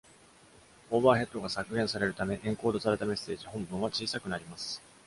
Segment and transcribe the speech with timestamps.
[0.89, 4.81] オーバーヘッドが削減されるため、エンコードされたメッセージ本文は小さくなります。